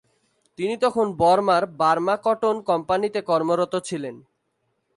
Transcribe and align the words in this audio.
তিনি 0.59 0.75
তখন 0.77 1.05
বর্মার 1.17 1.63
"Burma 1.79 2.15
cotton 2.17 2.55
কোম্পানিতে" 2.61 3.19
কর্মরত 3.21 3.73
ছিলেন। 3.79 4.15